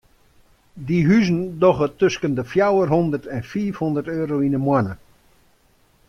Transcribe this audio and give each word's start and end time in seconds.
Dy 0.87 0.97
huzen 1.07 1.41
dogge 1.61 1.87
tusken 1.99 2.33
de 2.37 2.43
fjouwer 2.51 2.89
hondert 2.95 3.25
en 3.35 3.47
fiif 3.51 3.75
hondert 3.83 4.09
euro 4.19 4.35
yn 4.47 4.55
de 4.55 4.61
moanne. 4.65 4.93